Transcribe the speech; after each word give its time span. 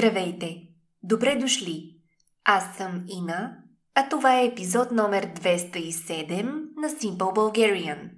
Здравейте! 0.00 0.62
Добре 1.02 1.36
дошли! 1.36 1.96
Аз 2.44 2.76
съм 2.76 3.04
Ина, 3.08 3.56
а 3.94 4.08
това 4.08 4.40
е 4.40 4.46
епизод 4.46 4.92
номер 4.92 5.26
207 5.26 6.42
на 6.76 6.88
Simple 6.88 7.16
Bulgarian, 7.16 8.10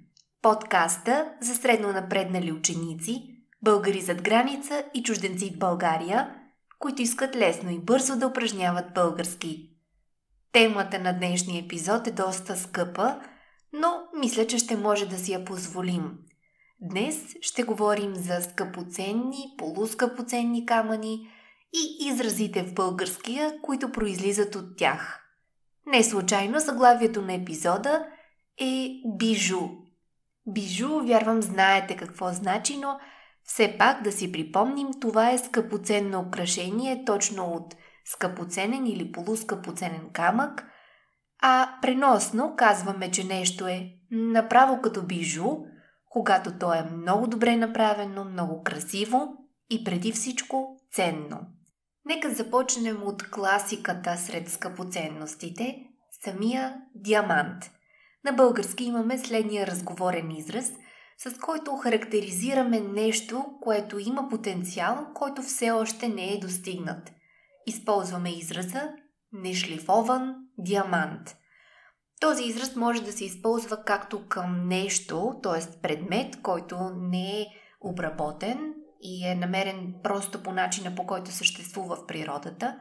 подкаста 0.43 1.33
за 1.41 1.55
средно 1.55 1.93
напреднали 1.93 2.53
ученици, 2.53 3.37
българи 3.63 4.01
зад 4.01 4.23
граница 4.23 4.85
и 4.95 5.03
чужденци 5.03 5.53
в 5.55 5.59
България, 5.59 6.35
които 6.79 7.03
искат 7.03 7.37
лесно 7.37 7.71
и 7.71 7.79
бързо 7.79 8.17
да 8.17 8.27
упражняват 8.27 8.95
български. 8.95 9.71
Темата 10.53 10.99
на 10.99 11.13
днешния 11.13 11.65
епизод 11.65 12.07
е 12.07 12.11
доста 12.11 12.57
скъпа, 12.57 13.21
но 13.73 14.03
мисля, 14.19 14.47
че 14.47 14.59
ще 14.59 14.77
може 14.77 15.07
да 15.07 15.19
си 15.19 15.33
я 15.33 15.45
позволим– 15.45 16.13
Днес 16.85 17.37
ще 17.41 17.63
говорим 17.63 18.15
за 18.15 18.43
скъпоценни, 18.43 19.55
полускъпоценни 19.59 20.67
камъни 20.67 21.29
и 21.73 22.09
изразите 22.09 22.63
в 22.63 22.75
българския, 22.75 23.61
които 23.63 23.93
произлизат 23.93 24.55
от 24.55 24.77
тях. 24.77 25.21
Не 25.87 26.05
случайно 26.05 26.61
заглавието 26.61 27.23
на 27.23 27.35
епизода 27.35 28.07
е 28.61 28.89
бижу. 29.17 29.61
Бижу, 30.47 31.01
вярвам, 31.01 31.43
знаете 31.43 31.97
какво 31.97 32.33
значи, 32.33 32.77
но 32.77 32.99
все 33.45 33.77
пак 33.79 34.03
да 34.03 34.13
си 34.13 34.33
припомним, 34.33 34.89
това 35.01 35.31
е 35.31 35.39
скъпоценно 35.39 36.21
украшение 36.21 37.05
точно 37.05 37.45
от 37.45 37.75
скъпоценен 38.05 38.87
или 38.87 39.13
полускъпоценен 39.13 40.11
камък, 40.13 40.65
а 41.43 41.79
преносно 41.83 42.55
казваме, 42.57 43.11
че 43.11 43.25
нещо 43.25 43.67
е 43.67 43.91
направо 44.11 44.81
като 44.83 45.03
бижу– 45.03 45.47
когато 46.13 46.59
то 46.59 46.75
е 46.75 46.83
много 46.83 47.27
добре 47.27 47.57
направено, 47.57 48.25
много 48.25 48.63
красиво 48.63 49.37
и 49.71 49.85
преди 49.85 50.13
всичко 50.13 50.81
ценно. 50.91 51.41
Нека 52.05 52.31
започнем 52.31 53.03
от 53.03 53.31
класиката 53.31 54.17
сред 54.17 54.49
скъпоценностите– 54.49 55.87
самия 56.25 56.77
диамант. 56.95 57.71
На 58.25 58.33
български 58.33 58.85
имаме 58.85 59.19
следния 59.19 59.67
разговорен 59.67 60.31
израз, 60.31 60.73
с 61.19 61.39
който 61.39 61.77
характеризираме 61.77 62.81
нещо, 62.81 63.45
което 63.63 63.99
има 63.99 64.29
потенциал, 64.29 65.07
който 65.15 65.43
все 65.43 65.71
още 65.71 66.09
не 66.09 66.33
е 66.33 66.41
достигнат. 66.41 67.13
Използваме 67.67 68.31
израза 68.31 68.93
нешлифован 69.33 70.35
диамант– 70.59 71.37
този 72.23 72.45
израз 72.45 72.77
може 72.77 73.03
да 73.03 73.13
се 73.13 73.25
използва 73.25 73.85
както 73.85 74.29
към 74.29 74.69
нещо, 74.69 75.41
т.е. 75.43 75.81
предмет, 75.83 76.43
който 76.43 76.77
не 76.97 77.41
е 77.41 77.47
обработен 77.81 78.75
и 79.03 79.27
е 79.29 79.35
намерен 79.35 79.95
просто 80.03 80.43
по 80.43 80.53
начина 80.53 80.95
по 80.95 81.07
който 81.07 81.31
съществува 81.31 81.97
в 81.97 82.07
природата, 82.07 82.79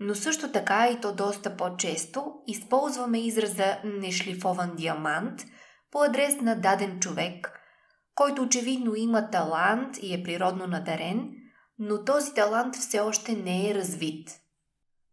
но 0.00 0.14
също 0.14 0.52
така 0.52 0.88
и 0.88 1.00
то 1.00 1.14
доста 1.14 1.56
по-често 1.56 2.32
използваме 2.46 3.18
израза 3.18 3.78
нешлифован 3.84 4.76
диамант 4.76 5.40
по 5.90 6.02
адрес 6.02 6.40
на 6.40 6.60
даден 6.60 7.00
човек, 7.00 7.60
който 8.14 8.42
очевидно 8.42 8.94
има 8.94 9.30
талант 9.30 9.98
и 10.02 10.14
е 10.14 10.22
природно 10.22 10.66
надарен, 10.66 11.30
но 11.78 12.04
този 12.04 12.34
талант 12.34 12.76
все 12.76 13.00
още 13.00 13.32
не 13.32 13.70
е 13.70 13.74
развит– 13.74 14.30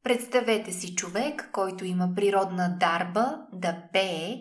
Представете 0.04 0.72
си 0.72 0.96
човек, 0.96 1.50
който 1.52 1.86
има 1.86 2.10
природна 2.16 2.78
дарба 2.80 3.38
да 3.54 3.84
пее, 3.94 4.36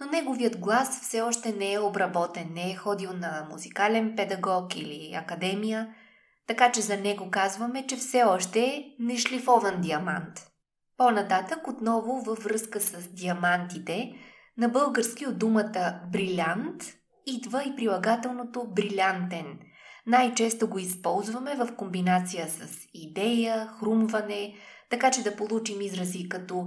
но 0.00 0.06
неговият 0.06 0.58
глас 0.58 1.00
все 1.00 1.20
още 1.20 1.52
не 1.52 1.72
е 1.72 1.80
обработен, 1.80 2.50
не 2.54 2.70
е 2.70 2.76
ходил 2.76 3.12
на 3.12 3.46
музикален 3.50 4.16
педагог 4.16 4.76
или 4.76 5.14
академия, 5.14 5.94
така 6.46 6.72
че 6.72 6.80
за 6.80 6.96
него 6.96 7.30
казваме, 7.30 7.86
че 7.86 7.96
все 7.96 8.22
още 8.22 8.60
е 8.60 8.84
нешлифован 8.98 9.80
диамант. 9.80 10.46
По-нататък, 10.96 11.68
отново 11.68 12.22
във 12.26 12.38
връзка 12.38 12.80
с 12.80 13.08
диамантите, 13.08 14.14
на 14.58 14.68
български 14.68 15.26
от 15.26 15.38
думата 15.38 16.00
брилянт 16.12 16.82
идва 17.26 17.62
и 17.62 17.76
прилагателното 17.76 18.66
брилянтен. 18.74 19.58
Най-често 20.06 20.68
го 20.68 20.78
използваме 20.78 21.56
в 21.56 21.76
комбинация 21.76 22.48
с 22.48 22.86
идея, 22.94 23.66
хрумване, 23.66 24.54
така 24.90 25.10
че 25.10 25.22
да 25.22 25.36
получим 25.36 25.80
изрази 25.80 26.28
като 26.28 26.66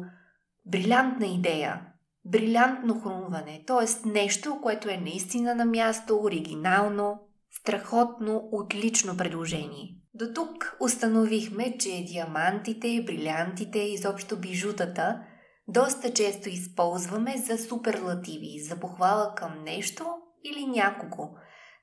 брилянтна 0.65 1.25
идея, 1.25 1.81
брилянтно 2.27 3.01
хрумване, 3.01 3.63
т.е. 3.67 4.09
нещо, 4.09 4.59
което 4.61 4.89
е 4.89 4.97
наистина 4.97 5.55
на 5.55 5.65
място, 5.65 6.19
оригинално, 6.19 7.19
страхотно, 7.51 8.49
отлично 8.51 9.17
предложение. 9.17 9.89
До 10.13 10.33
тук 10.33 10.77
установихме, 10.81 11.77
че 11.77 12.05
диамантите, 12.07 13.03
брилянтите, 13.05 13.79
изобщо 13.79 14.39
бижутата 14.39 15.19
доста 15.67 16.13
често 16.13 16.49
използваме 16.49 17.37
за 17.37 17.57
суперлативи, 17.57 18.59
за 18.69 18.79
похвала 18.79 19.35
към 19.35 19.63
нещо 19.63 20.05
или 20.43 20.65
някого. 20.65 21.29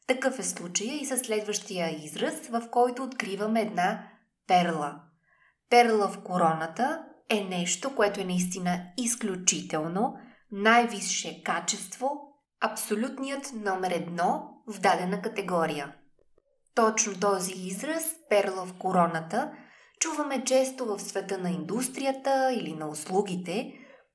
Такъв 0.07 0.39
е 0.39 0.43
случая 0.43 0.95
и 0.95 1.07
със 1.07 1.21
следващия 1.21 2.05
израз, 2.05 2.49
в 2.49 2.63
който 2.71 3.03
откриваме 3.03 3.61
една 3.61 4.09
перла– 4.47 5.01
перла 5.75 6.09
в 6.09 6.23
короната 6.23 7.05
е 7.31 7.45
нещо, 7.45 7.95
което 7.95 8.21
е 8.21 8.25
наистина 8.25 8.83
изключително, 8.99 10.15
най-висше 10.55 11.43
качество, 11.43 12.11
абсолютният 12.61 13.53
номер 13.55 13.91
едно 13.91 14.51
в 14.69 14.81
дадена 14.81 15.23
категория. 15.23 15.95
Точно 16.75 17.21
този 17.21 17.53
израз, 17.53 18.15
перла 18.29 18.67
в 18.67 18.75
короната, 18.79 19.53
чуваме 20.01 20.45
често 20.45 20.87
в 20.87 20.99
света 20.99 21.39
на 21.39 21.51
индустрията 21.51 22.53
или 22.53 22.73
на 22.73 22.89
услугите, 22.89 23.73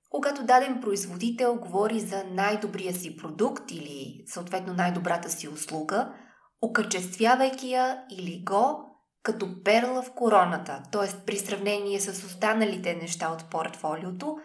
когато 0.09 0.43
даден 0.43 0.81
производител 0.81 1.55
говори 1.55 1.99
за 1.99 2.23
най-добрия 2.31 2.93
си 2.93 3.17
продукт 3.17 3.71
или 3.71 4.23
съответно 4.25 4.73
най-добрата 4.73 5.29
си 5.29 5.47
услуга, 5.47 6.13
окачествявайки 6.61 7.71
я 7.71 8.03
или 8.11 8.43
го 8.43 8.85
като 9.23 9.63
перла 9.63 10.01
в 10.01 10.13
короната, 10.13 10.83
т.е. 10.91 11.25
при 11.25 11.37
сравнение 11.37 11.99
с 11.99 12.25
останалите 12.25 12.95
неща 12.95 13.29
от 13.29 13.49
портфолиото, 13.49 14.37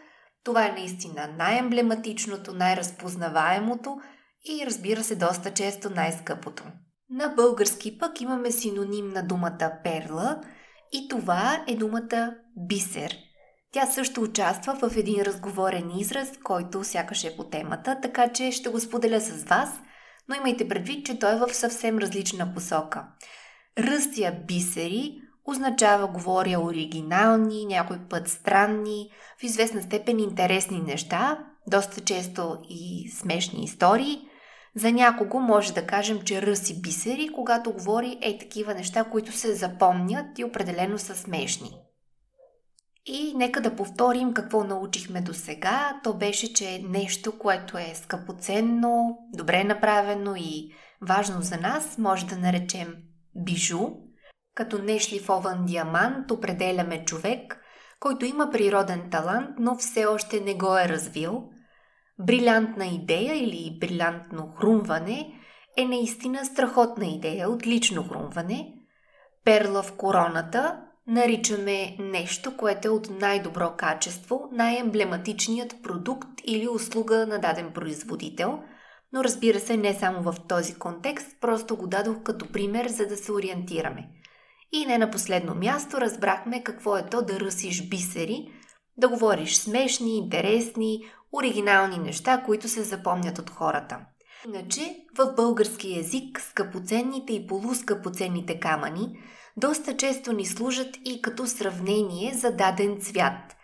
това 0.45 0.67
е 0.67 0.73
наистина 0.73 1.35
най-емблематичното, 1.39 2.55
най-разпознаваемото 2.55 3.97
и 4.45 4.67
разбира 4.67 5.05
се 5.05 5.17
доста 5.17 5.55
често 5.55 5.91
най-скъпото. 5.91 6.65
На 7.11 7.29
български 7.29 7.99
пък 7.99 8.21
имаме 8.21 8.51
синоним 8.51 9.09
на 9.09 9.23
думата 9.23 9.73
перла 9.85 10.41
и 10.93 11.09
това 11.09 11.65
е 11.69 11.75
думата 11.77 12.35
бисер. 12.57 13.17
Тя 13.73 13.87
също 13.87 14.23
участва 14.23 14.89
в 14.89 14.97
един 14.97 15.23
разговорен 15.23 15.91
израз, 15.99 16.33
който 16.45 16.85
сякаш 16.85 17.25
е 17.25 17.37
по 17.37 17.45
темата, 17.45 17.99
така 18.03 18.33
че 18.33 18.53
ще 18.53 18.69
го 18.69 18.81
споделя 18.81 19.21
с 19.21 19.45
вас, 19.45 19.81
но 20.29 20.35
имайте 20.35 20.69
предвид, 20.69 21.07
че 21.07 21.19
той 21.19 21.35
е 21.35 21.39
в 21.39 21.55
съвсем 21.55 21.99
различна 21.99 22.55
посока. 22.55 23.07
Ръстия 23.79 24.41
бисери 24.47 25.21
означава 25.47 26.07
говоря 26.07 26.61
оригинални, 26.61 27.67
някой 27.67 27.99
път 28.11 28.29
странни, 28.29 29.11
в 29.41 29.43
известна 29.43 29.83
степен 29.83 30.19
интересни 30.19 30.81
неща, 30.81 31.39
доста 31.67 32.01
често 32.01 32.59
и 32.69 33.11
смешни 33.11 33.65
истории. 33.65 34.19
За 34.77 34.93
някого 34.93 35.41
може 35.41 35.73
да 35.73 35.87
кажем, 35.87 36.23
че 36.23 36.43
ръси 36.43 36.81
бисери, 36.81 37.29
когато 37.35 37.73
говори 37.73 38.19
е 38.23 38.39
такива 38.39 38.75
неща, 38.75 39.05
които 39.05 39.33
се 39.33 39.55
запомнят 39.55 40.39
и 40.39 40.45
определено 40.45 40.99
са 40.99 41.15
смешни. 41.15 41.71
И 43.07 43.33
нека 43.37 43.61
да 43.61 43.77
повторим 43.77 44.35
какво 44.35 44.65
научихме 44.65 45.21
до 45.21 45.35
сега. 45.35 46.01
То 46.05 46.15
беше, 46.15 46.53
че 46.53 46.83
нещо, 46.89 47.39
което 47.39 47.79
е 47.79 47.93
скъпоценно, 47.95 49.19
добре 49.35 49.65
направено 49.65 50.35
и 50.37 50.73
важно 51.03 51.43
за 51.43 51.57
нас, 51.57 51.99
може 51.99 52.27
да 52.27 52.37
наречем 52.37 52.95
бижу, 53.35 53.89
като 54.55 54.79
нешлифован 54.79 55.65
диамант 55.65 56.31
определяме 56.31 57.05
човек, 57.05 57.61
който 58.01 58.25
има 58.25 58.51
природен 58.51 59.11
талант, 59.11 59.51
но 59.59 59.77
все 59.77 60.07
още 60.07 60.41
не 60.41 60.55
го 60.55 60.79
е 60.79 60.89
развил. 60.89 61.45
Брилянтна 62.19 62.87
идея 62.87 63.35
или 63.35 63.79
брилянтно 63.81 64.53
хрумване 64.59 65.41
е 65.77 65.85
наистина 65.85 66.45
страхотна 66.45 67.07
идея, 67.07 67.51
отлично 67.51 68.09
хрумване. 68.09 68.75
Перла 69.45 69.83
в 69.83 69.93
короната 69.93 70.81
наричаме 71.07 71.97
нещо, 71.99 72.57
което 72.57 72.89
е 72.89 72.91
от 72.91 73.11
най-добро 73.21 73.75
качество, 73.77 74.49
най-емблематичният 74.53 75.83
продукт 75.83 76.29
или 76.45 76.69
услуга 76.69 77.27
на 77.27 77.39
даден 77.39 77.71
производител– 77.75 78.59
но 79.15 79.25
разбира 79.25 79.61
се 79.61 79.77
не 79.77 79.95
само 79.95 80.33
в 80.33 80.35
този 80.49 80.75
контекст, 80.75 81.37
просто 81.41 81.77
го 81.77 81.87
дадох 81.87 82.23
като 82.23 82.53
пример, 82.53 82.89
за 82.89 83.07
да 83.07 83.17
се 83.17 83.33
ориентираме. 83.33 84.09
И 84.77 84.87
не 84.87 84.99
на 84.99 85.11
последно 85.11 85.55
място 85.55 86.01
разбрахме 86.01 86.63
какво 86.63 86.97
е 86.97 87.07
то 87.11 87.23
да 87.23 87.41
ръсиш 87.41 87.89
бисери, 87.89 88.49
да 88.97 89.09
говориш 89.09 89.57
смешни, 89.57 90.17
интересни, 90.17 91.05
оригинални 91.33 91.99
неща, 91.99 92.43
които 92.47 92.69
се 92.69 92.83
запомнят 92.83 93.39
от 93.39 93.51
хората. 93.51 93.99
Иначе, 94.49 94.97
в 95.19 95.35
български 95.37 95.97
язик 95.97 96.41
скъпоценните 96.41 97.33
и 97.33 97.47
полускъпоценните 97.47 98.61
камъни 98.61 99.19
доста 99.57 99.97
често 99.97 100.33
ни 100.33 100.47
служат 100.47 100.97
и 101.05 101.23
като 101.23 101.47
сравнение 101.47 102.35
за 102.35 102.53
даден 102.53 103.01
цвят. 103.01 103.57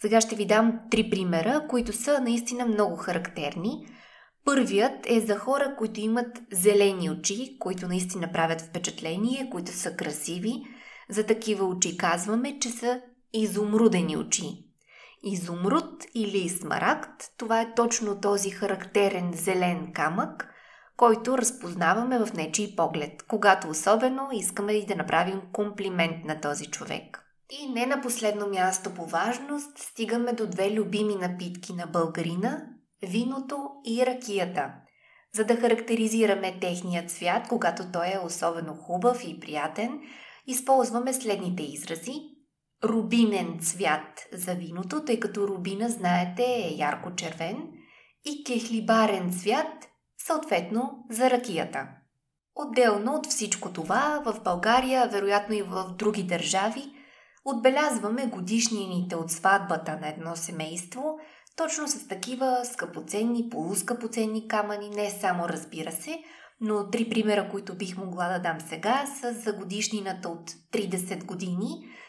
Сега 0.00 0.20
ще 0.20 0.36
ви 0.36 0.46
дам 0.46 0.80
три 0.90 1.10
примера, 1.10 1.66
които 1.68 1.92
са 1.92 2.20
наистина 2.20 2.66
много 2.66 2.96
характерни. 2.96 3.86
Първият 4.46 5.06
е 5.06 5.20
за 5.20 5.38
хора, 5.38 5.74
които 5.78 6.00
имат 6.00 6.42
зелени 6.52 7.10
очи, 7.10 7.56
които 7.60 7.88
наистина 7.88 8.32
правят 8.32 8.60
впечатление, 8.60 9.48
които 9.52 9.72
са 9.72 9.96
красиви. 9.96 10.62
За 11.08 11.26
такива 11.26 11.64
очи 11.64 11.96
казваме, 11.96 12.58
че 12.58 12.70
са 12.70 13.00
изумрудени 13.32 14.16
очи. 14.16 14.64
Изумруд 15.22 16.04
или 16.14 16.48
смарагд, 16.48 17.32
това 17.36 17.60
е 17.60 17.74
точно 17.74 18.20
този 18.20 18.50
характерен 18.50 19.32
зелен 19.34 19.92
камък, 19.92 20.48
който 20.96 21.38
разпознаваме 21.38 22.18
в 22.18 22.32
нечий 22.34 22.76
поглед, 22.76 23.22
когато 23.22 23.68
особено 23.68 24.28
искаме 24.32 24.72
и 24.72 24.86
да 24.86 24.96
направим 24.96 25.40
комплимент 25.52 26.24
на 26.24 26.40
този 26.40 26.66
човек. 26.66 27.22
И 27.50 27.68
не 27.68 27.86
на 27.86 28.00
последно 28.00 28.48
място 28.48 28.90
по 28.90 29.06
важност, 29.06 29.78
стигаме 29.78 30.32
до 30.32 30.46
две 30.46 30.70
любими 30.70 31.14
напитки 31.14 31.72
на 31.72 31.86
българина– 31.86 32.66
виното 33.02 33.68
и 33.86 34.06
ракията. 34.06 34.74
За 35.34 35.44
да 35.44 35.56
характеризираме 35.56 36.58
техния 36.60 37.06
цвят, 37.06 37.48
когато 37.48 37.82
той 37.92 38.06
е 38.06 38.20
особено 38.24 38.74
хубав 38.74 39.24
и 39.24 39.40
приятен, 39.40 40.00
използваме 40.46 41.12
следните 41.12 41.62
изрази. 41.62 42.14
Рубинен 42.84 43.58
цвят 43.60 44.26
за 44.32 44.54
виното, 44.54 45.04
тъй 45.04 45.20
като 45.20 45.48
рубина, 45.48 45.88
знаете, 45.88 46.42
е 46.42 46.74
ярко 46.76 47.14
червен, 47.14 47.56
и 48.24 48.44
кехлибарен 48.44 49.32
цвят, 49.32 49.88
съответно 50.26 51.04
за 51.10 51.30
ракията. 51.30 51.88
Отделно 52.54 53.14
от 53.14 53.26
всичко 53.26 53.72
това, 53.72 54.22
в 54.24 54.42
България, 54.44 55.08
вероятно 55.08 55.54
и 55.54 55.62
в 55.62 55.94
други 55.98 56.22
държави, 56.22 56.84
отбелязваме 57.44 58.26
годишнините 58.26 59.16
от 59.16 59.30
сватбата 59.30 59.98
на 60.00 60.08
едно 60.08 60.36
семейство, 60.36 61.18
точно 61.56 61.88
с 61.88 62.08
такива 62.08 62.60
скъпоценни, 62.64 63.48
полускъпоценни 63.48 64.48
камъни, 64.48 64.90
не 64.90 65.10
само 65.10 65.48
разбира 65.48 65.92
се, 65.92 66.22
но 66.60 66.90
три 66.90 67.08
примера, 67.08 67.48
които 67.50 67.76
бих 67.76 67.96
могла 67.96 68.28
да 68.28 68.38
дам 68.38 68.60
сега, 68.60 69.04
са 69.20 69.32
за 69.32 69.52
годишнината 69.52 70.28
от 70.28 70.50
30 70.50 71.24
години. 71.24 71.68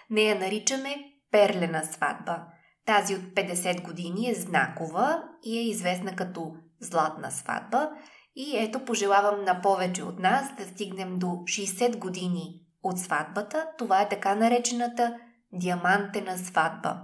Нея 0.10 0.40
наричаме 0.40 0.96
перлена 1.32 1.84
сватба. 1.86 2.44
Тази 2.86 3.16
от 3.16 3.22
50 3.22 3.82
години 3.82 4.30
е 4.30 4.36
знакова 4.36 5.24
и 5.44 5.58
е 5.58 5.62
известна 5.62 6.16
като 6.16 6.54
златна 6.80 7.32
сватба. 7.32 7.90
И 8.36 8.58
ето 8.58 8.86
пожелавам 8.86 9.44
на 9.46 9.62
повече 9.62 10.04
от 10.04 10.20
нас 10.20 10.56
да 10.58 10.66
стигнем 10.66 11.20
до 11.20 11.26
60 11.26 11.98
години 11.98 12.62
от 12.84 13.00
сватбата. 13.00 13.68
Това 13.78 14.02
е 14.02 14.10
така 14.10 14.36
наречената 14.36 15.18
диамантена 15.54 16.38
сватба. 16.38 17.02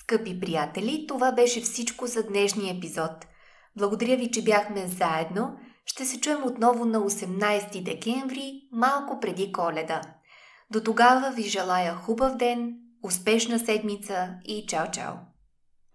Скъпи 0.00 0.40
приятели, 0.40 1.06
това 1.08 1.32
беше 1.32 1.60
всичко 1.60 2.06
за 2.06 2.22
днешния 2.22 2.76
епизод. 2.76 3.26
Благодаря 3.76 4.16
ви, 4.16 4.30
че 4.30 4.44
бяхме 4.44 4.86
заедно. 4.86 5.56
Ще 5.86 6.04
се 6.04 6.20
чуем 6.20 6.44
отново 6.44 6.84
на 6.84 6.98
18 6.98 7.82
декември, 7.82 8.68
малко 8.72 9.20
преди 9.20 9.52
коледа. 9.52 10.02
До 10.70 10.82
тогава 10.82 11.30
ви 11.30 11.42
желая 11.42 11.94
хубав 11.94 12.36
ден, 12.36 12.74
успешна 13.02 13.58
седмица 13.58 14.34
и 14.44 14.66
чао-чао! 14.66 15.31